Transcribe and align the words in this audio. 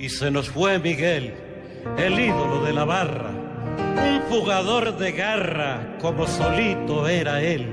Y 0.00 0.08
se 0.08 0.30
nos 0.30 0.48
fue 0.48 0.78
Miguel, 0.78 1.34
el 1.98 2.18
ídolo 2.18 2.62
de 2.62 2.72
la 2.72 2.86
barra, 2.86 3.28
un 3.28 4.22
jugador 4.30 4.96
de 4.96 5.12
garra 5.12 5.98
como 6.00 6.26
solito 6.26 7.06
era 7.06 7.42
él. 7.42 7.66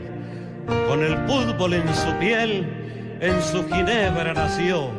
Con 0.90 1.06
el 1.06 1.16
fútbol 1.26 1.76
en 1.76 1.96
su 1.96 2.12
piel, 2.20 3.18
en 3.22 3.42
su 3.42 3.66
ginebra 3.70 4.34
nació, 4.34 4.90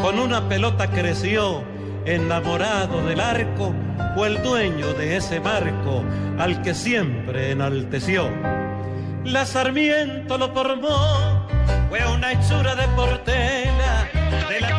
con 0.00 0.20
una 0.20 0.48
pelota 0.48 0.88
creció, 0.88 1.64
enamorado 2.04 3.04
del 3.04 3.18
arco, 3.18 3.74
fue 4.14 4.28
el 4.28 4.40
dueño 4.44 4.94
de 4.94 5.16
ese 5.16 5.40
marco 5.40 6.04
al 6.38 6.62
que 6.62 6.74
siempre 6.74 7.50
enalteció. 7.50 8.30
La 9.24 9.44
Sarmiento 9.46 10.38
lo 10.38 10.54
formó, 10.54 11.44
fue 11.88 12.06
una 12.06 12.34
hechura 12.34 12.76
de 12.76 12.86
portela, 12.94 14.08
de 14.48 14.60
la 14.60 14.78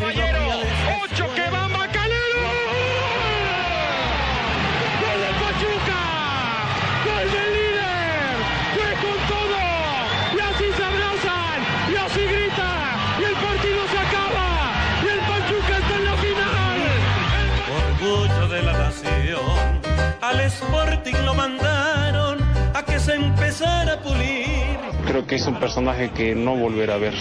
Lo 21.05 21.33
mandaron 21.33 22.39
a 22.75 22.83
que 22.83 22.99
se 22.99 23.15
empezara 23.15 23.93
a 23.93 23.99
pulir. 23.99 24.77
Creo 25.07 25.25
que 25.25 25.35
es 25.35 25.47
un 25.47 25.59
personaje 25.59 26.11
que 26.11 26.35
no 26.35 26.55
volverá 26.55 26.95
a 26.95 26.97
ver. 26.97 27.13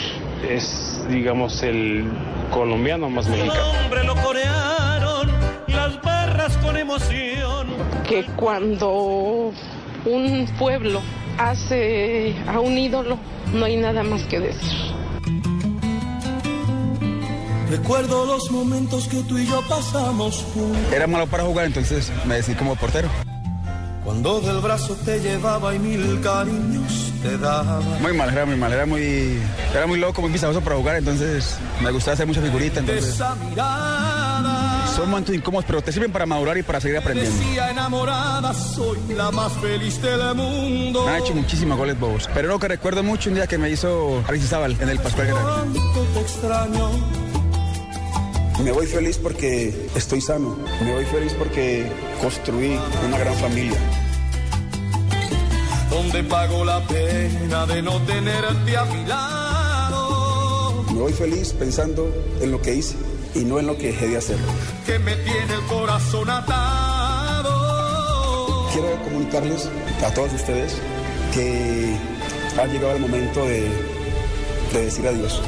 Es, 0.49 1.05
digamos, 1.09 1.63
el 1.63 2.11
colombiano 2.53 3.09
más 3.09 3.29
mexicano. 3.29 3.73
nombre 3.81 4.05
lo 4.05 4.15
corearon 4.17 5.31
las 5.69 6.03
barras 6.03 6.57
con 6.59 6.77
emoción. 6.77 7.69
que 8.07 8.25
cuando 8.37 9.53
un 10.05 10.49
pueblo 10.59 11.01
hace 11.39 12.35
a 12.47 12.59
un 12.61 12.77
ídolo, 12.77 13.19
no 13.55 13.65
hay 13.65 13.77
nada 13.77 14.03
más 14.03 14.23
que 14.25 14.41
decir. 14.41 14.95
Recuerdo 17.71 18.27
los 18.27 18.51
momentos 18.51 19.09
que 19.09 19.23
tú 19.23 19.39
y 19.39 19.47
yo 19.47 19.61
pasamos 19.69 20.45
juntos. 20.55 20.93
Era 20.93 21.07
malo 21.07 21.27
para 21.27 21.45
jugar, 21.45 21.67
entonces 21.67 22.11
me 22.27 22.37
decidí 22.37 22.57
como 22.57 22.77
portero. 22.77 23.09
Cuando 24.09 24.41
del 24.41 24.61
brazo 24.61 24.97
te 25.05 25.21
llevaba 25.21 25.75
y 25.75 25.79
mil 25.79 26.19
cariños 26.23 27.13
te 27.23 27.37
daba. 27.37 27.79
Muy 28.01 28.15
mal, 28.15 28.31
era 28.31 28.47
muy 28.47 28.57
mal, 28.57 28.73
era 28.73 28.87
muy, 28.87 29.39
era 29.75 29.87
muy 29.87 29.99
loco, 29.99 30.23
muy 30.23 30.31
visajoso 30.31 30.63
para 30.63 30.77
jugar, 30.77 30.97
entonces 30.97 31.57
me 31.83 31.91
gustaba 31.91 32.15
hacer 32.15 32.27
mucha 32.27 32.41
figurita, 32.41 32.81
entonces 32.81 33.05
esa 33.05 33.35
mirada. 33.35 34.87
son 34.97 35.11
momentos 35.11 35.35
incómodos, 35.35 35.67
pero 35.67 35.83
te 35.83 35.93
sirven 35.93 36.11
para 36.11 36.25
madurar 36.25 36.57
y 36.57 36.63
para 36.63 36.81
seguir 36.81 36.97
aprendiendo. 36.97 37.39
Decía 37.39 37.71
enamorada, 37.71 38.55
soy 38.55 38.99
la 39.15 39.31
más 39.31 39.53
feliz 39.61 40.01
del 40.01 40.35
mundo. 40.35 41.05
Me 41.05 41.11
han 41.11 41.23
hecho 41.23 41.35
muchísimos 41.35 41.77
goles 41.77 42.01
bobos, 42.01 42.31
pero 42.33 42.49
lo 42.49 42.59
que 42.59 42.69
recuerdo 42.69 43.03
mucho 43.03 43.29
un 43.29 43.35
día 43.35 43.47
que 43.47 43.59
me 43.59 43.69
hizo 43.69 44.25
Aristizábal 44.27 44.75
en 44.81 44.89
el 44.89 44.99
Pascual 45.01 45.27
Guerrero. 45.27 45.67
Te 46.15 46.21
extraño. 46.21 47.28
Me 48.65 48.73
voy 48.73 48.87
feliz 48.87 49.19
porque 49.19 49.73
estoy 49.95 50.21
sano, 50.21 50.57
me 50.85 50.93
voy 50.93 51.05
feliz 51.05 51.33
porque 51.35 51.87
construí 52.21 52.77
una 53.07 53.17
gran 53.17 53.35
familia. 53.37 53.79
Donde 55.89 56.25
pago 56.25 56.65
la 56.65 56.85
pena 56.87 57.67
de 57.67 57.83
no 57.83 58.03
tenerte 58.03 58.77
a 58.77 58.85
mi 58.87 59.07
lado. 59.07 60.85
Me 60.93 60.99
voy 60.99 61.13
feliz 61.13 61.53
pensando 61.53 62.13
en 62.41 62.51
lo 62.51 62.61
que 62.61 62.75
hice 62.75 62.97
y 63.35 63.45
no 63.45 63.61
en 63.61 63.69
lo 63.69 63.79
que 63.79 63.93
dejé 63.93 64.09
de 64.09 64.17
hacer. 64.17 64.39
Que 64.85 64.99
me 64.99 65.15
tiene 65.15 65.55
el 65.55 65.63
corazón 65.69 66.29
atado. 66.29 67.53
Quiero 68.73 69.01
comunicarles 69.05 69.71
a 70.05 70.13
todos 70.13 70.33
ustedes 70.33 70.75
que 71.33 71.95
ha 72.61 72.67
llegado 72.67 72.97
el 72.97 73.03
momento 73.03 73.45
de, 73.45 73.71
de 74.73 74.85
decir 74.85 75.07
adiós. 75.07 75.41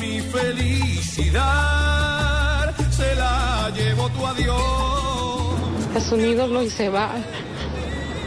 Mi 0.00 0.20
felicidad 0.20 1.93
llevo 4.04 4.08
tu 4.10 4.26
adiós. 4.26 5.96
Es 5.96 6.12
un 6.12 6.20
ídolo 6.20 6.62
y 6.62 6.70
se 6.70 6.88
va. 6.88 7.10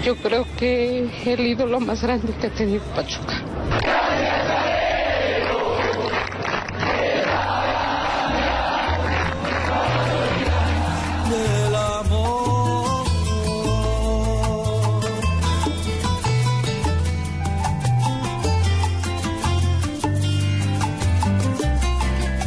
Yo 0.03 0.15
creo 0.15 0.45
que 0.57 1.09
el 1.25 1.39
ídolo 1.39 1.79
más 1.79 2.01
grande 2.01 2.33
que 2.39 2.47
ha 2.47 2.51
tenido 2.51 2.83
Pachuca. 2.95 3.43
del 11.29 11.75
amor. 11.75 13.05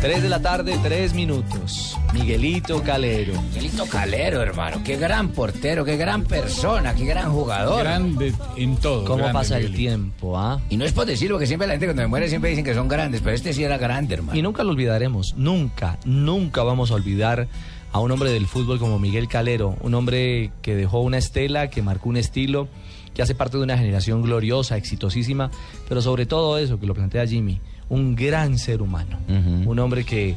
3 0.01 0.23
de 0.23 0.29
la 0.29 0.41
tarde, 0.41 0.79
3 0.83 1.13
minutos. 1.13 1.90
Miguelito 2.13 2.83
Calero. 2.83 3.41
Miguelito 3.43 3.87
Calero, 3.87 4.43
hermano. 4.43 4.83
Qué 4.85 4.97
gran 4.97 5.29
portero, 5.29 5.85
qué 5.85 5.97
gran 5.97 6.25
persona, 6.25 6.95
qué 6.95 7.05
gran 7.05 7.33
jugador. 7.33 7.81
Grande 7.83 8.35
en 8.57 8.77
todo. 8.77 9.05
¿Cómo 9.05 9.19
grande, 9.19 9.33
pasa 9.33 9.59
el 9.59 9.73
tiempo, 9.73 10.37
ah? 10.37 10.61
Y 10.69 10.77
no 10.77 10.85
es 10.85 10.93
por 10.93 11.07
decirlo, 11.07 11.37
porque 11.37 11.47
siempre 11.47 11.69
la 11.69 11.75
gente 11.75 11.87
cuando 11.87 12.03
me 12.03 12.09
muere 12.09 12.29
siempre 12.29 12.51
dicen 12.51 12.65
que 12.65 12.75
son 12.75 12.89
grandes, 12.89 13.21
pero 13.21 13.35
este 13.35 13.53
sí 13.53 13.63
era 13.63 13.79
grande, 13.79 14.15
hermano. 14.15 14.39
Y 14.39 14.43
nunca 14.43 14.65
lo 14.65 14.71
olvidaremos, 14.71 15.35
nunca, 15.37 15.99
nunca 16.05 16.63
vamos 16.63 16.91
a 16.91 16.95
olvidar 16.95 17.49
a 17.93 18.01
un 18.01 18.11
hombre 18.11 18.31
del 18.31 18.47
fútbol 18.47 18.79
como 18.79 18.99
Miguel 18.99 19.29
Calero, 19.29 19.77
un 19.81 19.95
hombre 19.95 20.53
que 20.63 20.75
dejó 20.75 21.01
una 21.01 21.19
estela, 21.19 21.71
que 21.71 21.83
marcó 21.83 22.09
un 22.09 22.17
estilo, 22.17 22.69
que 23.15 23.23
hace 23.23 23.35
parte 23.35 23.57
de 23.57 23.63
una 23.65 23.77
generación 23.77 24.23
gloriosa, 24.23 24.77
exitosísima, 24.77 25.51
pero 25.89 26.01
sobre 26.01 26.27
todo 26.27 26.59
eso 26.59 26.79
que 26.79 26.87
lo 26.87 26.95
plantea 26.95 27.27
Jimmy, 27.27 27.61
un 27.89 28.15
gran 28.15 28.59
ser 28.59 28.83
humano, 28.83 29.19
un 29.29 29.79
hombre 29.79 30.05
que 30.05 30.37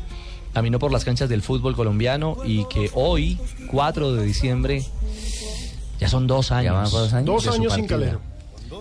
caminó 0.54 0.80
por 0.80 0.92
las 0.92 1.04
canchas 1.04 1.30
del 1.30 1.42
fútbol 1.42 1.76
colombiano 1.76 2.38
y 2.46 2.66
que 2.66 2.90
hoy, 2.94 3.40
4 3.72 4.14
de 4.14 4.26
diciembre, 4.26 4.84
ya 6.00 6.08
son 6.08 6.28
dos 6.28 6.52
años. 6.52 6.92
dos 6.92 7.14
años. 7.14 7.44
Dos 7.44 7.56
sin. 7.74 7.88
Calero. 7.88 8.22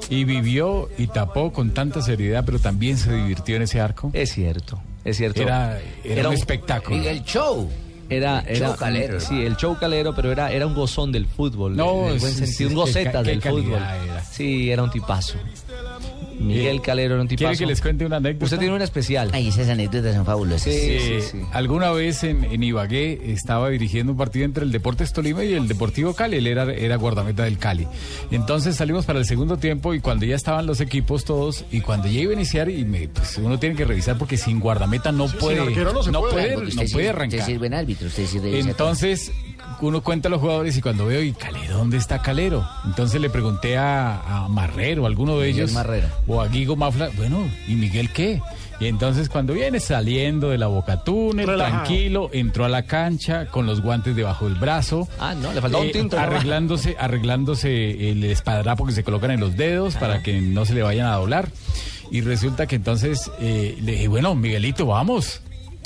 Y 0.09 0.25
vivió 0.25 0.89
y 0.99 1.07
tapó 1.07 1.53
con 1.53 1.73
tanta 1.73 2.03
seriedad, 2.03 2.43
pero 2.45 2.59
también 2.59 2.99
se 2.99 3.13
divirtió 3.15 3.57
en 3.57 3.63
ese 3.63 3.81
arco. 3.81 4.11
Es 4.13 4.33
cierto, 4.33 4.83
es 5.05 5.17
cierto. 5.17 5.43
Era, 5.43 5.81
era, 6.05 6.29
un 6.29 6.35
espectáculo. 6.35 6.97
Y 6.97 7.07
el 7.07 7.23
show. 7.25 7.71
Era, 8.11 8.41
El 8.41 8.57
era 8.57 8.69
show 8.69 8.77
calero, 8.77 9.21
sí, 9.21 9.43
el 9.43 9.57
show 9.57 9.77
calero, 9.79 10.15
pero 10.15 10.31
era, 10.31 10.53
era 10.53 10.67
un 10.67 10.75
gozón 10.75 11.13
del 11.13 11.25
fútbol, 11.27 11.75
No, 11.77 12.09
en 12.09 12.15
el 12.15 12.19
buen 12.19 12.33
sí, 12.35 12.47
sentido, 12.47 12.87
sí, 12.87 12.99
un 12.99 13.05
qué 13.05 13.23
del 13.23 13.41
fútbol. 13.41 13.73
era. 13.75 14.23
Sí, 14.23 14.71
era 14.71 14.83
un 14.83 14.91
tipazo. 14.91 15.39
Miguel 16.43 16.81
Calero 16.83 17.15
era 17.15 17.23
un 17.23 17.29
tipazo. 17.29 17.47
¿Quiere 17.49 17.59
que 17.59 17.67
les 17.67 17.81
cuente 17.81 18.05
una 18.07 18.17
anécdota? 18.17 18.45
Usted 18.45 18.59
tiene 18.59 18.75
una 18.75 18.85
especial. 18.85 19.31
Ay, 19.33 19.49
esas 19.49 19.69
anécdotas 19.69 20.15
son 20.15 20.25
fabulosas. 20.25 20.63
Sí, 20.73 20.99
sí, 21.01 21.21
sí. 21.33 21.39
Alguna 21.53 21.91
vez 21.93 22.25
en, 22.25 22.45
en 22.45 22.63
Ibagué 22.63 23.33
estaba 23.33 23.69
dirigiendo 23.71 24.13
un 24.13 24.19
partido 24.19 24.45
entre 24.45 24.65
el 24.65 24.73
Deportes 24.73 25.13
Tolima 25.13 25.45
y 25.45 25.55
el 25.55 25.69
Deportivo 25.69 26.15
Cali. 26.15 26.37
Él 26.39 26.47
era, 26.47 26.65
era 26.73 26.97
guardameta 26.97 27.45
del 27.45 27.59
Cali. 27.59 27.87
Entonces 28.31 28.77
salimos 28.77 29.05
para 29.07 29.19
el 29.19 29.25
segundo 29.27 29.57
tiempo 29.57 29.95
y 29.95 30.01
cuando 30.01 30.27
ya 30.27 30.37
estaban 30.37 30.67
los 30.67 30.81
equipos 30.81 31.25
todos 31.25 31.65
y 31.71 31.81
cuando 31.81 32.09
ya 32.09 32.21
iba 32.21 32.31
a 32.31 32.35
iniciar 32.35 32.69
y 32.71 32.85
me, 32.85 33.09
pues 33.09 33.39
uno 33.39 33.59
tiene 33.59 33.75
que 33.77 33.85
revisar 33.85 34.19
porque 34.19 34.37
sin 34.37 34.61
guardameta 34.61 35.13
no 35.13 35.27
puede, 35.29 35.57
no 35.59 35.65
puede. 35.65 36.33
puede, 36.33 36.55
Porque 36.55 36.75
no 36.75 36.83
usted 36.83 36.87
sí- 36.87 36.93
puede 36.93 37.07
Usted 37.07 37.09
arrancar. 37.09 37.47
sí 37.47 37.53
es 37.53 37.59
buen 37.59 37.75
árbitro, 37.75 38.07
usted 38.09 38.27
revisa 38.43 38.71
Entonces 38.71 39.33
uno 39.83 40.03
cuenta 40.03 40.29
a 40.29 40.31
los 40.31 40.41
jugadores 40.41 40.77
y 40.77 40.81
cuando 40.81 41.07
veo 41.07 41.23
y 41.23 41.33
Calero, 41.33 41.77
¿dónde 41.77 41.97
está 41.99 42.23
Calero? 42.23 42.67
Entonces 42.85 43.21
le 43.21 43.29
pregunté 43.29 43.77
a, 43.77 44.45
a 44.45 44.49
Marrero, 44.49 45.05
a 45.05 45.09
alguno 45.09 45.39
de 45.39 45.49
Miguel 45.49 45.65
ellos, 45.65 45.73
Marrero. 45.73 46.09
o 46.27 46.41
a 46.41 46.49
Guigo 46.49 46.77
Mafla, 46.77 47.11
bueno, 47.17 47.47
¿y 47.69 47.75
Miguel 47.75 48.11
qué? 48.13 48.41
Y 48.81 48.87
entonces 48.87 49.29
cuando 49.29 49.53
viene 49.53 49.79
saliendo 49.79 50.49
de 50.51 50.59
la 50.59 50.67
Boca 50.67 51.05
Túnel, 51.05 51.47
Relajado. 51.47 51.85
tranquilo, 51.85 52.31
entró 52.33 52.65
a 52.65 52.69
la 52.69 52.83
cancha 52.85 53.47
con 53.47 53.65
los 53.67 53.81
guantes 53.81 54.17
debajo 54.17 54.47
del 54.49 54.57
brazo. 54.59 55.07
Ah, 55.21 55.35
no, 55.35 55.53
le 55.53 55.61
faltaba 55.61 55.83
un 55.85 55.91
eh, 55.91 55.93
tinto. 55.93 56.19
arreglándose, 56.19 56.97
arreglándose 56.99 58.11
el 58.11 58.25
espadrapo 58.25 58.85
que 58.87 58.93
se 58.93 59.05
colocan 59.05 59.31
en 59.31 59.41
los 59.41 59.57
dedos 59.57 59.95
para 59.97 60.23
que 60.23 60.41
no 60.41 60.65
se 60.65 60.75
le 60.75 60.83
vayan 60.83 61.07
a 61.07 61.15
doblar. 61.17 61.49
Y 62.11 62.23
resulta 62.23 62.67
que 62.67 62.77
entonces 62.77 63.31
eh, 63.41 63.79
le 63.81 63.93
dije, 63.93 64.09
bueno, 64.09 64.35
Miguelito, 64.35 64.87
vamos. 64.87 65.41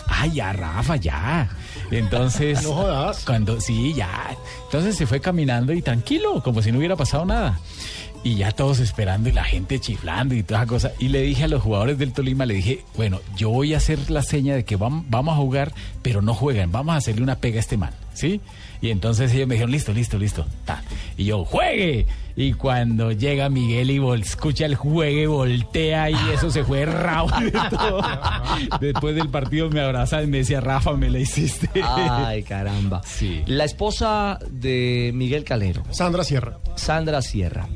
Ay, 0.09 0.33
ya, 0.33 0.53
Rafa, 0.53 0.97
ya. 0.97 1.49
Entonces. 1.91 2.63
No 2.63 2.73
jodas. 2.75 3.25
Cuando, 3.25 3.61
sí, 3.61 3.93
ya. 3.95 4.37
Entonces 4.67 4.97
se 4.97 5.07
fue 5.07 5.21
caminando 5.21 5.73
y 5.73 5.83
tranquilo, 5.83 6.43
como 6.43 6.63
si 6.63 6.73
no 6.73 6.79
hubiera 6.79 6.97
pasado 6.97 7.25
nada. 7.25 7.59
Y 8.25 8.37
ya 8.37 8.51
todos 8.51 8.81
esperando 8.81 9.29
y 9.29 9.33
la 9.33 9.45
gente 9.45 9.79
chiflando 9.79 10.35
y 10.35 10.43
toda 10.43 10.61
esa 10.63 10.67
cosa. 10.69 10.93
Y 10.99 11.09
le 11.09 11.23
dije 11.23 11.45
a 11.45 11.49
los 11.49 11.63
jugadores 11.63 11.97
del 11.99 12.13
Tolima, 12.13 12.45
le 12.45 12.55
dije, 12.55 12.85
bueno, 12.97 13.21
yo 13.37 13.51
voy 13.51 13.73
a 13.75 13.77
hacer 13.77 14.11
la 14.11 14.23
seña 14.23 14.55
de 14.57 14.65
que 14.65 14.77
vam- 14.77 15.05
vamos 15.09 15.35
a 15.35 15.37
jugar, 15.37 15.73
pero 16.03 16.23
no 16.23 16.35
juegan, 16.35 16.73
vamos 16.73 16.95
a 16.95 16.99
hacerle 16.99 17.23
una 17.23 17.37
pega 17.37 17.59
a 17.59 17.61
este 17.61 17.77
man, 17.77 17.93
¿sí? 18.15 18.41
Y 18.81 18.91
entonces 18.91 19.33
ellos 19.33 19.47
me 19.47 19.55
dijeron, 19.55 19.71
listo, 19.71 19.93
listo, 19.93 20.19
listo. 20.19 20.45
ta. 20.65 20.83
Y 21.17 21.25
yo, 21.27 21.45
juegue. 21.45 22.07
Y 22.39 22.53
cuando 22.53 23.13
llega 23.13 23.49
Miguel 23.49 23.91
y 23.91 23.99
vol- 23.99 24.21
escucha 24.21 24.67
el 24.67 24.75
juegue, 24.75 25.27
voltea 25.27 26.11
y 26.11 26.17
eso 26.35 26.51
se 26.51 26.65
fue 26.65 26.85
rabo. 26.85 27.29
Después 28.81 29.15
del 29.15 29.29
partido 29.31 29.71
me 29.71 29.81
abrazaba 29.81 30.23
y 30.23 30.27
me 30.27 30.39
decía, 30.39 30.61
Rafa, 30.61 30.93
me 30.93 31.09
la 31.11 31.19
hiciste. 31.19 31.69
Ay, 31.83 32.43
caramba. 32.43 33.01
La 33.47 33.65
esposa 33.65 34.39
de 34.51 35.13
Miguel 35.15 35.45
Calero. 35.45 35.83
Sandra 35.91 36.25
Sierra. 36.25 36.59
Sandra 36.75 37.23
Sierra. 37.23 37.67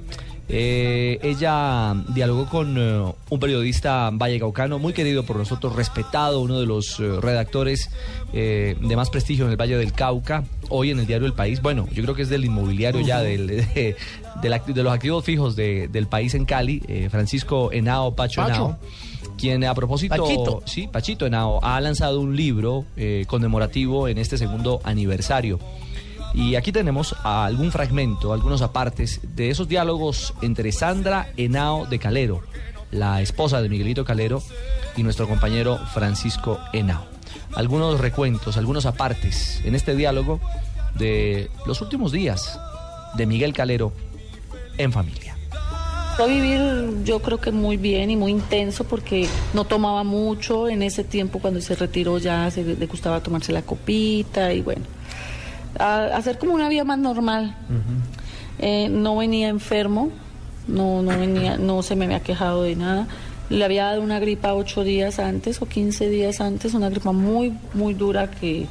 Eh, 0.53 1.21
ella 1.23 1.95
dialogó 2.09 2.47
con 2.47 2.77
eh, 2.77 3.13
un 3.31 3.39
periodista 3.41 4.11
vallecaucano 4.13 4.81
muy 4.81 4.93
querido 4.93 5.23
por 5.25 5.37
nosotros, 5.37 5.77
respetado, 5.77 6.41
uno 6.41 6.59
de 6.59 6.67
los 6.67 6.99
eh, 6.99 7.21
redactores 7.21 7.89
eh, 8.33 8.77
de 8.81 8.97
más 8.97 9.11
prestigio 9.11 9.45
en 9.45 9.53
el 9.53 9.57
Valle 9.57 9.77
del 9.77 9.93
Cauca, 9.93 10.43
hoy 10.69 10.91
en 10.91 10.99
el 10.99 11.07
diario 11.07 11.27
El 11.27 11.35
País. 11.35 11.63
Bueno, 11.63 11.87
yo 11.93 12.03
creo 12.03 12.15
que 12.17 12.23
es 12.23 12.29
del 12.29 12.45
inmobiliario 12.45 13.01
ya, 13.01 13.21
del, 13.21 13.47
de, 13.75 13.95
de 14.43 14.83
los 14.83 14.93
activos 14.93 15.25
fijos 15.25 15.55
de- 15.55 15.87
del 15.89 16.09
país 16.09 16.35
en 16.35 16.45
Cali, 16.45 16.83
Francisco 17.11 17.71
Henao 17.73 18.17
Pacho, 18.17 18.41
Pacho. 18.43 18.55
Henao, 18.55 18.79
quien 19.39 19.65
a 19.65 19.75
propósito, 19.75 20.17
Pachito. 20.17 20.63
sí, 20.67 20.89
Pachito 20.91 21.27
Henao, 21.27 21.61
ha 21.65 21.81
lanzado 21.81 22.21
un 22.21 22.35
libro 22.37 22.85
eh, 22.97 23.25
conmemorativo 23.29 24.09
en 24.09 24.19
este 24.19 24.37
segundo 24.37 24.81
aniversario. 24.83 25.59
Y 26.33 26.55
aquí 26.55 26.73
tenemos 26.73 27.17
algún 27.25 27.73
fragmento, 27.73 28.33
algunos 28.33 28.63
apartes 28.63 29.21
de 29.35 29.51
esos 29.51 29.69
diálogos 29.69 30.35
entre 30.43 30.73
Sandra 30.73 31.33
Henao 31.37 31.87
de 31.87 31.99
Calero, 31.99 32.43
la 32.91 33.21
esposa 33.21 33.61
de 33.61 33.69
Miguelito 33.69 34.05
Calero, 34.05 34.43
y 34.97 35.03
nuestro 35.03 35.29
compañero 35.29 35.79
Francisco 35.93 36.59
Henao. 36.73 37.05
Algunos 37.55 38.01
recuentos, 38.01 38.57
algunos 38.57 38.87
apartes 38.87 39.61
en 39.65 39.75
este 39.75 39.95
diálogo 39.97 40.41
de 40.95 41.51
los 41.67 41.81
últimos 41.81 42.13
días 42.13 42.59
de 43.15 43.27
Miguel 43.27 43.53
Calero 43.53 43.93
en 44.79 44.93
familia. 44.93 45.37
A 46.19 46.27
vivir 46.27 46.61
yo 47.03 47.21
creo 47.21 47.39
que 47.39 47.51
muy 47.51 47.77
bien 47.77 48.11
y 48.11 48.17
muy 48.17 48.31
intenso 48.31 48.85
porque 48.85 49.27
no 49.55 49.65
tomaba 49.65 50.05
mucho 50.05 50.69
en 50.69 50.83
ese 50.83 51.03
tiempo 51.03 51.39
cuando 51.39 51.61
se 51.63 51.75
retiró 51.75 52.19
ya 52.19 52.51
se 52.51 52.63
le 52.63 52.87
gustaba 52.87 53.23
tomarse 53.23 53.53
la 53.53 53.63
copita 53.63 54.53
y 54.53 54.61
bueno, 54.61 54.83
a- 55.79 56.07
hacer 56.17 56.39
como 56.39 56.55
una 56.55 56.69
vida 56.69 56.85
más 56.85 56.99
normal. 56.99 57.55
Eh, 58.59 58.89
no 58.91 59.17
venía 59.17 59.49
enfermo, 59.49 60.11
no, 60.69 61.03
no 61.03 61.19
venía, 61.19 61.57
no 61.57 61.83
se 61.83 61.97
me 61.97 62.05
había 62.05 62.21
quejado 62.21 62.63
de 62.63 62.77
nada. 62.77 63.07
Le 63.49 63.65
había 63.65 63.87
dado 63.87 64.03
una 64.03 64.21
gripa 64.21 64.55
ocho 64.55 64.85
días 64.85 65.19
antes 65.19 65.61
o 65.63 65.67
15 65.67 66.09
días 66.09 66.41
antes, 66.41 66.75
una 66.75 66.89
gripa 66.91 67.13
muy, 67.13 67.55
muy 67.75 67.95
dura 67.95 68.31
que, 68.31 68.67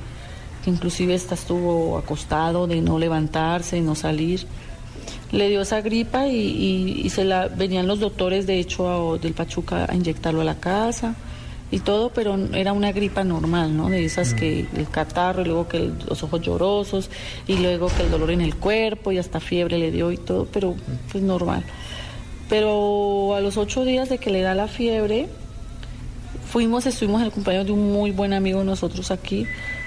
que 0.64 0.70
inclusive 0.70 1.14
esta 1.16 1.36
estuvo 1.36 1.98
acostado 1.98 2.68
de 2.68 2.82
no 2.82 2.98
levantarse, 3.00 3.78
de 3.78 3.82
no 3.82 3.96
salir. 3.96 4.46
Le 5.32 5.50
dio 5.50 5.62
esa 5.62 5.82
gripa 5.82 6.28
y, 6.28 6.36
y- 6.38 7.02
y 7.04 7.10
se 7.10 7.24
la 7.26 7.48
venían 7.48 7.88
los 7.88 8.00
doctores, 8.00 8.48
de 8.48 8.60
hecho, 8.60 9.14
a- 9.16 9.18
del 9.18 9.34
Pachuca 9.34 9.86
a 9.90 9.96
inyectarlo 9.96 10.42
a 10.42 10.46
la 10.46 10.56
casa 10.56 11.16
y 11.72 11.80
todo, 11.80 12.10
pero 12.10 12.36
era 12.54 12.74
una 12.74 12.92
gripa 12.92 13.24
normal, 13.24 13.76
¿no? 13.78 13.90
De 13.90 14.04
esas 14.04 14.34
que 14.34 14.66
el 14.76 14.90
catarro 14.90 15.42
y 15.42 15.46
luego 15.46 15.68
que 15.68 15.78
el- 15.78 15.94
los 16.08 16.24
ojos 16.24 16.42
llorosos 16.42 17.10
y 17.48 17.58
luego 17.58 17.88
que 17.96 18.04
el 18.04 18.10
dolor 18.12 18.32
en 18.32 18.42
el 18.42 18.56
cuerpo 18.56 19.12
y 19.12 19.18
hasta 19.20 19.40
fiebre 19.40 19.78
le 19.78 19.92
dio 19.92 20.12
y 20.12 20.18
todo, 20.18 20.48
pero 20.52 20.76
pues 21.12 21.24
normal. 21.24 21.64
Pero 22.50 23.36
a 23.36 23.42
los 23.42 23.58
ocho 23.58 23.86
días 23.86 24.10
de 24.10 24.18
que 24.18 24.32
le 24.32 24.42
da 24.42 24.56
la 24.56 24.68
fiebre, 24.68 25.28
fuimos, 26.52 26.86
estuvimos 26.86 27.22
en 27.22 27.28
el 27.28 27.32
cumpleaños 27.32 27.68
de 27.68 27.72
un 27.74 27.92
muy 27.94 28.12
buen 28.12 28.34
amigo 28.34 28.60
de 28.60 28.66
nosotros 28.66 29.12
aquí. 29.12 29.46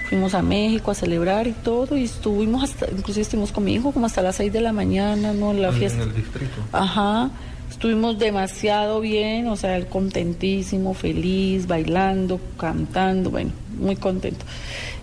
Fuimos 0.08 0.34
a 0.34 0.42
México 0.42 0.90
a 0.90 0.94
celebrar 0.94 1.46
y 1.46 1.52
todo, 1.52 1.96
y 1.96 2.04
estuvimos 2.04 2.62
hasta, 2.62 2.86
inclusive 2.90 3.22
estuvimos 3.22 3.50
con 3.50 3.64
mi 3.64 3.72
hijo 3.74 3.92
como 3.92 4.06
hasta 4.06 4.20
las 4.22 4.36
seis 4.36 4.52
de 4.52 4.60
la 4.60 4.72
mañana, 4.72 5.32
¿no? 5.32 5.52
La 5.54 5.72
fiesta. 5.72 6.04
distrito. 6.04 6.52
Ajá, 6.70 7.30
estuvimos 7.72 8.18
demasiado 8.18 9.00
bien, 9.00 9.48
o 9.48 9.56
sea, 9.56 9.76
él 9.76 9.86
contentísimo, 9.86 10.92
feliz, 10.92 11.66
bailando, 11.66 12.38
cantando, 12.58 13.30
bueno, 13.30 13.50
muy 13.78 13.96
contento. 13.96 14.44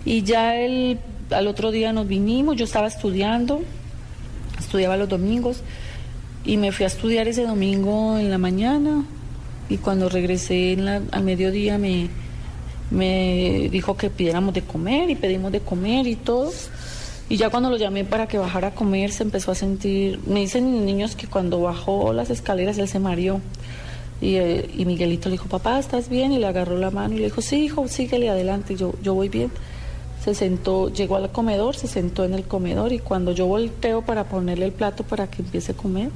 Y 0.06 0.21
ya 0.21 0.56
él, 0.56 1.00
al 1.31 1.48
otro 1.48 1.71
día 1.71 1.92
nos 1.94 2.07
vinimos, 2.07 2.56
yo 2.57 2.66
estaba 2.66 2.88
estudiando, 2.88 3.62
estudiaba 4.60 4.98
los 4.98 5.10
domingos, 5.10 5.62
y 6.45 6.57
me 6.57 6.71
fui 6.71 6.83
a 6.83 6.88
estudiar 6.88 7.27
ese 7.27 7.44
domingo 7.44 8.18
en 8.19 8.30
la 8.30 8.38
mañana, 8.38 9.04
y 9.68 9.77
cuando 9.77 10.07
regresé 10.07 10.74
en 10.74 10.86
la- 10.86 11.01
al 11.12 11.24
mediodía 11.24 11.77
me, 11.77 12.07
me 12.92 13.68
dijo 13.71 13.98
que 13.98 14.10
pidiéramos 14.12 14.54
de 14.54 14.62
comer, 14.62 15.10
y 15.10 15.16
pedimos 15.16 15.51
de 15.51 15.60
comer 15.60 16.06
y 16.07 16.16
todo. 16.16 16.51
Y 17.29 17.37
ya 17.37 17.51
cuando 17.51 17.69
lo 17.69 17.77
llamé 17.77 18.05
para 18.05 18.27
que 18.27 18.39
bajara 18.39 18.69
a 18.69 18.71
comer, 18.71 19.11
se 19.11 19.21
empezó 19.21 19.51
a 19.51 19.55
sentir. 19.55 20.19
Me 20.25 20.39
dicen 20.39 20.83
niños 20.83 21.15
que 21.15 21.27
cuando 21.27 21.61
bajó 21.61 22.11
las 22.11 22.31
escaleras 22.31 22.79
él 22.79 22.87
se 22.87 22.97
mareó. 22.97 23.39
Y, 24.19 24.35
eh, 24.35 24.69
y 24.75 24.85
Miguelito 24.85 25.29
le 25.29 25.33
dijo, 25.33 25.47
papá, 25.47 25.77
¿estás 25.77 26.09
bien? 26.09 26.31
Y 26.31 26.39
le 26.39 26.47
agarró 26.47 26.75
la 26.77 26.89
mano 26.89 27.13
y 27.13 27.19
le 27.19 27.25
dijo, 27.25 27.41
sí, 27.41 27.65
hijo, 27.65 27.87
síguele 27.87 28.29
adelante. 28.29 28.75
Yo, 28.75 28.93
yo 29.03 29.13
voy 29.13 29.29
bien. 29.29 29.51
Se 30.23 30.33
sentó, 30.33 30.91
llegó 30.91 31.17
al 31.17 31.31
comedor, 31.31 31.75
se 31.75 31.87
sentó 31.87 32.25
en 32.25 32.33
el 32.33 32.43
comedor 32.45 32.91
y 32.91 32.99
cuando 32.99 33.31
yo 33.31 33.45
volteo 33.45 34.01
para 34.01 34.23
ponerle 34.23 34.65
el 34.65 34.71
plato 34.71 35.03
para 35.03 35.27
que 35.27 35.43
empiece 35.43 35.73
a 35.73 35.75
comer, 35.75 36.09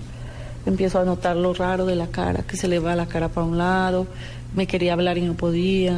empiezo 0.66 1.00
a 1.00 1.06
notar 1.06 1.38
lo 1.38 1.54
raro 1.54 1.86
de 1.86 1.95
la 1.95 2.07
cara, 2.07 2.44
que 2.44 2.57
se 2.57 2.68
le 2.68 2.80
va 2.80 2.95
la 2.95 3.06
cara 3.06 3.30
para 3.30 3.48
un 3.48 3.57
lado, 3.57 4.07
me 4.56 4.68
quería 4.68 4.94
hablar 4.94 5.18
y 5.18 5.21
no 5.21 5.36
podía, 5.36 5.98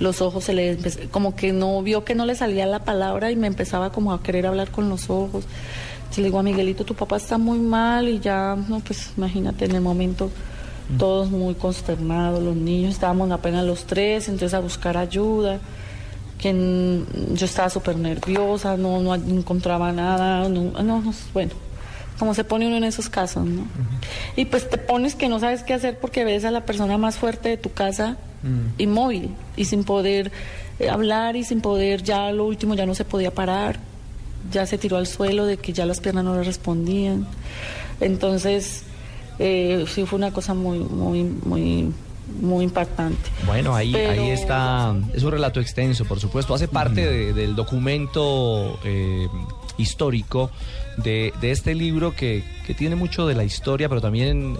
los 0.00 0.22
ojos 0.22 0.44
se 0.44 0.54
le 0.54 0.78
como 1.10 1.36
que 1.36 1.52
no 1.52 1.82
vio 1.82 2.04
que 2.04 2.14
no 2.14 2.24
le 2.24 2.34
salía 2.34 2.66
la 2.66 2.80
palabra 2.80 3.30
y 3.30 3.36
me 3.36 3.46
empezaba 3.46 3.92
como 3.92 4.12
a 4.12 4.22
querer 4.22 4.46
hablar 4.46 4.70
con 4.70 4.88
los 4.88 5.10
ojos. 5.10 5.44
Y 6.16 6.20
le 6.20 6.26
digo 6.26 6.40
a 6.40 6.42
Miguelito, 6.42 6.84
tu 6.84 6.94
papá 6.94 7.18
está 7.18 7.38
muy 7.38 7.58
mal 7.58 8.08
y 8.08 8.18
ya, 8.18 8.56
no, 8.68 8.80
pues 8.80 9.12
imagínate 9.16 9.66
en 9.66 9.76
el 9.76 9.80
momento 9.80 10.30
todos 10.98 11.30
muy 11.30 11.54
consternados, 11.54 12.42
los 12.42 12.56
niños 12.56 12.94
estábamos 12.94 13.30
apenas 13.30 13.64
los 13.64 13.84
tres, 13.84 14.28
entonces 14.28 14.54
a 14.54 14.60
buscar 14.60 14.96
ayuda, 14.96 15.60
que 16.36 16.52
mm, 16.52 17.34
yo 17.34 17.46
estaba 17.46 17.70
súper 17.70 17.96
nerviosa, 17.96 18.76
no, 18.76 19.00
no 19.00 19.14
encontraba 19.14 19.92
nada, 19.92 20.48
no, 20.48 20.72
no, 20.82 21.00
no, 21.00 21.14
bueno, 21.32 21.52
como 22.18 22.34
se 22.34 22.42
pone 22.42 22.66
uno 22.66 22.76
en 22.76 22.84
esos 22.84 23.08
casos, 23.08 23.46
¿no? 23.46 23.62
Y 24.34 24.46
pues 24.46 24.68
te 24.68 24.78
pones 24.78 25.14
que 25.14 25.28
no 25.28 25.38
sabes 25.38 25.62
qué 25.62 25.74
hacer 25.74 25.98
porque 26.00 26.24
ves 26.24 26.44
a 26.44 26.50
la 26.50 26.66
persona 26.66 26.98
más 26.98 27.16
fuerte 27.16 27.50
de 27.50 27.56
tu 27.56 27.72
casa 27.72 28.16
inmóvil 28.78 29.30
y 29.56 29.64
sin 29.66 29.84
poder 29.84 30.32
eh, 30.78 30.88
hablar 30.88 31.36
y 31.36 31.44
sin 31.44 31.60
poder, 31.60 32.02
ya 32.02 32.30
lo 32.32 32.44
último 32.46 32.74
ya 32.74 32.86
no 32.86 32.94
se 32.94 33.04
podía 33.04 33.30
parar, 33.32 33.78
ya 34.50 34.64
se 34.66 34.78
tiró 34.78 34.96
al 34.96 35.06
suelo 35.06 35.44
de 35.46 35.56
que 35.58 35.72
ya 35.72 35.84
las 35.86 36.00
piernas 36.00 36.24
no 36.24 36.34
le 36.36 36.42
respondían. 36.44 37.26
Entonces, 38.00 38.84
eh, 39.38 39.84
sí 39.88 40.04
fue 40.06 40.18
una 40.18 40.32
cosa 40.32 40.54
muy, 40.54 40.78
muy, 40.78 41.22
muy, 41.24 41.92
muy 42.40 42.64
impactante. 42.64 43.28
Bueno, 43.46 43.74
ahí, 43.74 43.92
Pero- 43.92 44.22
ahí 44.22 44.30
está. 44.30 44.94
Es 45.14 45.22
un 45.22 45.32
relato 45.32 45.60
extenso, 45.60 46.04
por 46.04 46.20
supuesto. 46.20 46.54
Hace 46.54 46.68
parte 46.68 47.04
de- 47.06 47.32
del 47.34 47.54
documento 47.54 48.78
eh, 48.84 49.28
histórico 49.76 50.50
de, 50.96 51.32
de 51.40 51.50
este 51.50 51.74
libro 51.74 52.14
que, 52.14 52.42
que 52.66 52.74
tiene 52.74 52.96
mucho 52.96 53.26
de 53.26 53.34
la 53.34 53.44
historia, 53.44 53.88
pero 53.88 54.00
también 54.00 54.56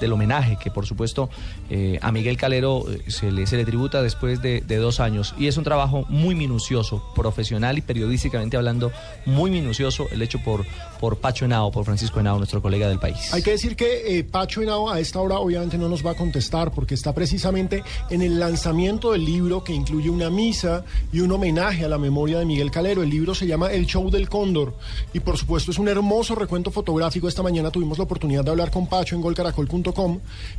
del 0.00 0.12
homenaje 0.12 0.56
que, 0.60 0.70
por 0.70 0.86
supuesto, 0.86 1.28
eh, 1.68 1.98
a 2.02 2.10
Miguel 2.12 2.36
Calero 2.36 2.84
eh, 2.90 3.10
se 3.10 3.30
le, 3.30 3.64
tributa 3.64 4.02
después 4.02 4.40
de, 4.42 4.60
de 4.60 4.76
dos 4.76 5.00
años. 5.00 5.34
Y 5.38 5.46
es 5.46 5.56
un 5.56 5.64
trabajo 5.64 6.04
muy 6.08 6.34
minucioso, 6.34 7.02
profesional 7.14 7.78
y 7.78 7.82
periodísticamente 7.82 8.56
hablando, 8.56 8.92
muy 9.26 9.50
minucioso, 9.50 10.06
el 10.10 10.22
hecho 10.22 10.38
por, 10.42 10.64
por 10.98 11.18
Pacho 11.18 11.44
Henao, 11.44 11.70
por 11.70 11.84
Francisco 11.84 12.20
Henao, 12.20 12.38
nuestro 12.38 12.62
colega 12.62 12.88
del 12.88 12.98
país. 12.98 13.32
Hay 13.32 13.42
que 13.42 13.52
decir 13.52 13.76
que 13.76 14.18
eh, 14.18 14.24
Pacho 14.24 14.62
Henao 14.62 14.90
a 14.90 15.00
esta 15.00 15.20
hora 15.20 15.38
obviamente 15.38 15.78
no 15.78 15.88
nos 15.88 16.04
va 16.04 16.12
a 16.12 16.14
contestar 16.14 16.72
porque 16.72 16.94
está 16.94 17.14
precisamente 17.14 17.84
en 18.08 18.22
el 18.22 18.38
lanzamiento 18.40 19.12
del 19.12 19.24
libro 19.24 19.62
que 19.62 19.72
incluye 19.72 20.10
una 20.10 20.30
misa 20.30 20.84
y 21.12 21.20
un 21.20 21.32
homenaje 21.32 21.84
a 21.84 21.88
la 21.88 21.98
memoria 21.98 22.38
de 22.38 22.44
Miguel 22.44 22.70
Calero. 22.70 23.02
El 23.02 23.10
libro 23.10 23.34
se 23.34 23.46
llama 23.46 23.70
El 23.70 23.86
Show 23.86 24.10
del 24.10 24.28
Cóndor 24.28 24.74
y 25.12 25.20
por 25.20 25.36
supuesto 25.36 25.70
es 25.70 25.78
un 25.78 25.88
hermoso 25.88 26.34
recuento 26.34 26.70
fotográfico. 26.70 27.28
Esta 27.28 27.42
mañana 27.42 27.70
tuvimos 27.70 27.98
la 27.98 28.04
oportunidad 28.04 28.44
de 28.44 28.50
hablar 28.50 28.70
con 28.70 28.86
Pacho 28.86 29.14
en 29.14 29.22
golcaracol.com 29.22 29.89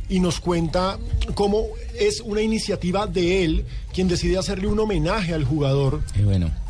y 0.08 0.20
nos 0.20 0.40
cuenta 0.40 0.98
cómo 1.34 1.66
es 1.98 2.20
una 2.20 2.42
iniciativa 2.42 3.06
de 3.06 3.44
él 3.44 3.64
quien 3.92 4.08
decide 4.08 4.38
hacerle 4.38 4.66
un 4.66 4.78
homenaje 4.78 5.34
al 5.34 5.44
jugador. 5.44 6.02
Bueno. 6.24 6.61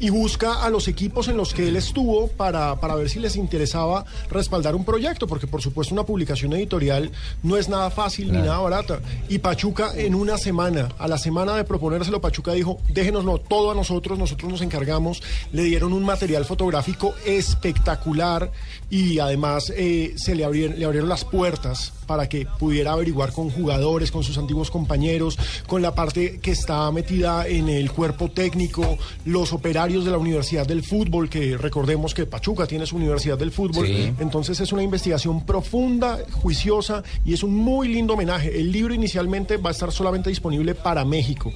Y 0.00 0.10
busca 0.10 0.62
a 0.64 0.70
los 0.70 0.88
equipos 0.88 1.28
en 1.28 1.36
los 1.36 1.54
que 1.54 1.68
él 1.68 1.76
estuvo 1.76 2.28
para, 2.28 2.80
para 2.80 2.94
ver 2.94 3.08
si 3.08 3.18
les 3.18 3.36
interesaba 3.36 4.04
respaldar 4.30 4.74
un 4.74 4.84
proyecto, 4.84 5.26
porque 5.26 5.46
por 5.46 5.62
supuesto 5.62 5.94
una 5.94 6.04
publicación 6.04 6.52
editorial 6.52 7.10
no 7.42 7.56
es 7.56 7.68
nada 7.68 7.90
fácil 7.90 8.32
ni 8.32 8.38
nada 8.38 8.58
barata. 8.58 9.00
Y 9.28 9.38
Pachuca 9.38 9.92
en 9.96 10.14
una 10.14 10.36
semana, 10.36 10.88
a 10.98 11.08
la 11.08 11.18
semana 11.18 11.56
de 11.56 11.64
proponérselo, 11.64 12.20
Pachuca 12.20 12.52
dijo, 12.52 12.78
déjenoslo 12.88 13.38
todo 13.38 13.70
a 13.70 13.74
nosotros, 13.74 14.18
nosotros 14.18 14.50
nos 14.50 14.62
encargamos, 14.62 15.22
le 15.52 15.62
dieron 15.64 15.92
un 15.92 16.04
material 16.04 16.44
fotográfico 16.44 17.14
espectacular 17.24 18.50
y 18.90 19.18
además 19.18 19.72
eh, 19.76 20.14
se 20.16 20.34
le 20.34 20.44
abrieron, 20.44 20.78
le 20.78 20.84
abrieron 20.84 21.08
las 21.08 21.24
puertas 21.24 21.92
para 22.06 22.28
que 22.28 22.46
pudiera 22.58 22.92
averiguar 22.92 23.32
con 23.32 23.50
jugadores, 23.50 24.10
con 24.10 24.22
sus 24.22 24.36
antiguos 24.36 24.70
compañeros, 24.70 25.38
con 25.66 25.80
la 25.80 25.94
parte 25.94 26.38
que 26.40 26.50
está 26.50 26.90
metida 26.90 27.46
en 27.46 27.68
el 27.68 27.90
cuerpo 27.90 28.30
técnico, 28.30 28.98
los 29.24 29.52
operarios 29.52 29.83
de 29.84 30.10
la 30.10 30.16
Universidad 30.16 30.66
del 30.66 30.82
Fútbol, 30.82 31.28
que 31.28 31.58
recordemos 31.58 32.14
que 32.14 32.24
Pachuca 32.24 32.66
tiene 32.66 32.86
su 32.86 32.96
Universidad 32.96 33.36
del 33.36 33.52
Fútbol. 33.52 33.86
Sí. 33.86 34.14
Entonces 34.18 34.58
es 34.60 34.72
una 34.72 34.82
investigación 34.82 35.44
profunda, 35.44 36.20
juiciosa 36.32 37.02
y 37.22 37.34
es 37.34 37.42
un 37.42 37.54
muy 37.54 37.88
lindo 37.88 38.14
homenaje. 38.14 38.58
El 38.58 38.72
libro 38.72 38.94
inicialmente 38.94 39.58
va 39.58 39.68
a 39.68 39.72
estar 39.72 39.92
solamente 39.92 40.30
disponible 40.30 40.74
para 40.74 41.04
México, 41.04 41.52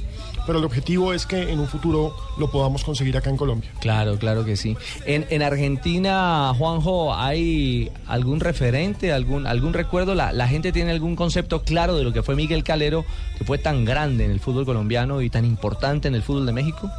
pero 0.47 0.59
el 0.59 0.65
objetivo 0.67 1.15
es 1.15 1.25
que 1.25 1.51
en 1.51 1.59
un 1.59 1.69
futuro 1.69 2.15
lo 2.39 2.51
podamos 2.51 2.85
conseguir 2.85 3.17
acá 3.17 3.31
en 3.31 3.39
Colombia. 3.39 3.73
Claro, 3.81 4.19
claro 4.19 4.45
que 4.45 4.57
sí. 4.57 4.77
En, 5.07 5.25
en 5.31 5.43
Argentina, 5.43 6.53
Juanjo, 6.57 7.15
¿hay 7.15 7.91
algún 8.07 8.41
referente, 8.41 9.11
algún, 9.11 9.47
algún 9.47 9.73
recuerdo? 9.73 10.15
La, 10.15 10.35
¿La 10.35 10.49
gente 10.49 10.71
tiene 10.71 10.91
algún 10.91 11.17
concepto 11.17 11.63
claro 11.63 11.97
de 11.97 12.05
lo 12.05 12.13
que 12.13 12.23
fue 12.23 12.37
Miguel 12.37 12.63
Calero, 12.63 13.07
que 13.39 13.45
fue 13.45 13.57
tan 13.57 13.87
grande 13.87 14.27
en 14.27 14.33
el 14.33 14.41
fútbol 14.41 14.67
colombiano 14.67 15.23
y 15.23 15.31
tan 15.31 15.47
importante 15.47 16.09
en 16.09 16.15
el 16.15 16.23
fútbol 16.23 16.45
de 16.45 16.53
México? 16.53 16.91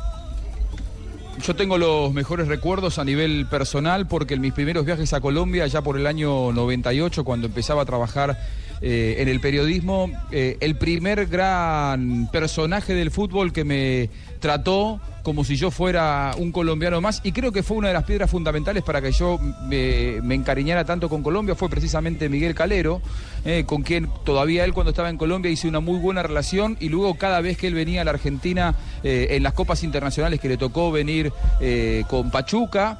Yo 1.41 1.55
tengo 1.55 1.77
los 1.77 2.13
mejores 2.13 2.47
recuerdos 2.47 2.99
a 2.99 3.05
nivel 3.05 3.45
personal 3.45 4.07
porque 4.07 4.33
en 4.33 4.41
mis 4.41 4.51
primeros 4.51 4.85
viajes 4.85 5.13
a 5.13 5.21
Colombia, 5.21 5.65
ya 5.67 5.81
por 5.81 5.97
el 5.97 6.05
año 6.05 6.51
98, 6.51 7.23
cuando 7.23 7.47
empezaba 7.47 7.83
a 7.83 7.85
trabajar 7.85 8.37
eh, 8.81 9.15
en 9.19 9.29
el 9.29 9.39
periodismo, 9.39 10.11
eh, 10.31 10.57
el 10.59 10.75
primer 10.75 11.27
gran 11.27 12.29
personaje 12.31 12.93
del 12.93 13.09
fútbol 13.09 13.53
que 13.53 13.63
me 13.63 14.09
trató 14.39 14.99
como 15.29 15.43
si 15.43 15.57
yo 15.57 15.69
fuera 15.69 16.31
un 16.39 16.51
colombiano 16.51 17.01
más 17.01 17.21
y 17.23 17.31
creo 17.31 17.51
que 17.51 17.61
fue 17.61 17.77
una 17.77 17.89
de 17.89 17.93
las 17.93 18.03
piedras 18.03 18.31
fundamentales 18.31 18.81
para 18.81 18.99
que 18.99 19.11
yo 19.11 19.37
me, 19.37 20.15
encariñara 20.33 20.85
tanto 20.85 21.07
con 21.07 21.21
Colombia 21.21 21.53
fue 21.53 21.69
precisamente 21.69 22.29
Miguel 22.29 22.55
Calero, 22.55 22.99
eh, 23.45 23.63
con 23.67 23.83
quien 23.83 24.09
todavía 24.25 24.65
él 24.65 24.73
cuando 24.73 24.89
estaba 24.89 25.07
en 25.07 25.17
Colombia 25.17 25.51
hice 25.51 25.67
una 25.67 25.81
muy 25.81 25.99
buena 25.99 26.23
relación 26.23 26.77
y 26.79 26.89
luego 26.89 27.13
cada 27.13 27.41
vez 27.41 27.59
que 27.59 27.67
él 27.67 27.75
venía 27.75 28.01
a 28.01 28.05
la 28.05 28.09
Argentina 28.09 28.73
eh, 29.03 29.27
en 29.29 29.43
las 29.43 29.53
copas 29.53 29.83
internacionales 29.83 30.39
que 30.39 30.49
le 30.49 30.57
tocó 30.57 30.91
venir 30.91 31.31
eh, 31.61 32.05
con 32.09 32.31
Pachuca, 32.31 32.97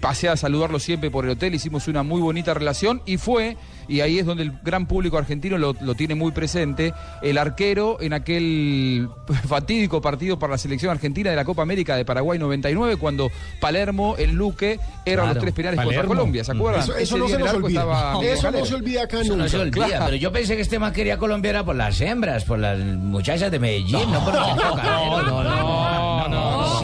pasé 0.00 0.30
a 0.30 0.36
saludarlo 0.38 0.78
siempre 0.78 1.10
por 1.10 1.26
el 1.26 1.32
hotel, 1.32 1.54
hicimos 1.54 1.86
una 1.86 2.02
muy 2.02 2.22
bonita 2.22 2.54
relación 2.54 3.02
y 3.04 3.18
fue, 3.18 3.58
y 3.88 4.00
ahí 4.00 4.18
es 4.18 4.26
donde 4.26 4.42
el 4.44 4.52
gran 4.62 4.86
público 4.86 5.18
argentino 5.18 5.58
lo, 5.58 5.74
lo 5.80 5.94
tiene 5.94 6.14
muy 6.14 6.32
presente, 6.32 6.92
el 7.22 7.38
arquero 7.38 7.98
en 8.00 8.12
aquel 8.12 9.08
fatídico 9.48 10.00
partido 10.00 10.38
para 10.38 10.52
la 10.52 10.58
selección 10.58 10.90
argentina 10.90 11.30
de 11.30 11.36
la 11.36 11.44
Copa 11.44 11.62
América 11.62 11.96
de 11.96 12.04
Paraguay 12.04 12.38
99, 12.38 12.96
cuando 12.96 13.30
Palermo, 13.60 14.16
el 14.18 14.32
Luque, 14.32 14.78
eran 15.04 15.24
Claro. 15.26 15.34
los 15.34 15.42
tres 15.42 15.54
penales 15.54 15.76
Palermo. 15.76 16.00
contra 16.00 16.08
Colombia, 16.16 16.44
¿se 16.44 16.52
acuerdan? 16.52 16.80
Eso, 16.98 17.18
no 17.18 17.28
se 17.28 17.38
nos 17.38 17.52
olvida. 17.54 17.80
estaba 17.80 18.24
Eso 18.24 18.50
no 18.50 18.64
se 18.64 18.74
olvida 18.74 19.02
acá 19.04 19.18
no 19.24 19.48
se 19.48 19.58
olvida, 19.58 19.86
Claro. 19.86 20.04
pero 20.06 20.16
yo 20.16 20.32
pensé 20.32 20.56
que 20.56 20.62
este 20.62 20.78
man 20.78 20.92
quería 20.92 21.18
Colombia 21.18 21.50
era 21.50 21.64
por 21.64 21.76
las 21.76 22.00
hembras, 22.00 22.44
por 22.44 22.58
las 22.58 22.78
muchachas 22.78 23.50
de 23.50 23.58
Medellín, 23.58 24.10
no, 24.10 24.24
por 24.24 24.32
Miguel 24.34 24.56
Calero. 24.76 25.22
no, 25.22 25.42
no, 25.44 25.44
no. 25.44 25.93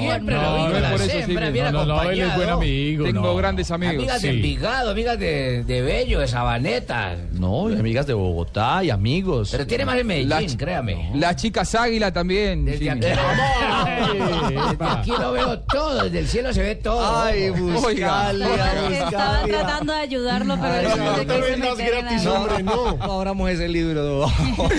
Siempre 0.00 0.34
No, 0.34 0.42
lo 0.42 0.56
vi 0.56 0.62
no 0.80 0.98
sí, 0.98 1.52
bien 1.52 1.64
no, 1.66 1.72
no, 1.72 1.84
no, 1.86 1.94
acompañado. 1.94 2.10
él 2.12 2.20
es 2.20 2.36
buen 2.36 2.48
amigo, 2.50 3.04
Tengo 3.04 3.20
no. 3.22 3.34
grandes 3.36 3.70
amigos, 3.70 3.94
Amigas 3.96 4.22
de 4.22 4.30
sí. 4.30 4.36
Envigado, 4.36 4.90
amigas 4.90 5.18
de, 5.18 5.64
de 5.64 5.82
Bello, 5.82 6.20
de 6.20 6.28
Sabaneta. 6.28 7.16
No, 7.32 7.70
y 7.70 7.74
amigas 7.74 8.06
de 8.06 8.14
Bogotá 8.14 8.82
y 8.84 8.90
amigos. 8.90 9.50
Pero 9.52 9.66
tiene 9.66 9.84
más 9.84 9.98
en 9.98 10.06
Medellín, 10.06 10.28
Las- 10.28 10.56
créame. 10.56 11.10
Las 11.14 11.36
chicas 11.36 11.74
águila 11.74 12.12
también. 12.12 12.64
Desde 12.64 12.90
aquí, 12.90 13.00
desde 13.00 14.84
aquí 14.84 15.10
lo 15.18 15.32
veo 15.32 15.58
todo, 15.60 16.04
desde 16.04 16.18
el 16.18 16.28
cielo 16.28 16.52
se 16.52 16.62
ve 16.62 16.74
todo. 16.76 17.20
Ay, 17.22 17.50
Ojo. 17.50 17.60
Buscalia, 17.62 19.04
Estaba 19.04 19.42
tratando 19.44 19.92
de 19.92 20.00
ayudarlo, 20.00 20.58
pero 20.60 20.96
no 20.96 21.12
de 21.18 21.24
te 21.26 21.52
en 21.52 21.60
gratis, 21.86 22.24
la- 22.24 22.32
hombre, 22.32 22.62
no. 22.62 22.96
No 22.96 23.12
abramos 23.14 23.50
ese 23.50 23.68
libro, 23.68 24.28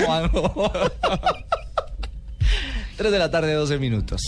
Juanjo. 0.05 0.71
3 2.97 3.11
de 3.11 3.19
la 3.19 3.31
tarde, 3.31 3.53
12 3.53 3.77
minutos. 3.79 4.21